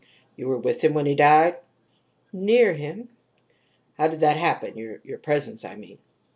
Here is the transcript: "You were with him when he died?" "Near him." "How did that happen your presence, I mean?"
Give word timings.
"You 0.35 0.47
were 0.47 0.57
with 0.57 0.81
him 0.83 0.95
when 0.95 1.05
he 1.05 1.13
died?" 1.13 1.57
"Near 2.33 2.73
him." 2.73 3.09
"How 3.99 4.07
did 4.07 4.21
that 4.21 4.35
happen 4.35 4.75
your 4.75 5.19
presence, 5.19 5.63
I 5.63 5.75
mean?" 5.75 5.99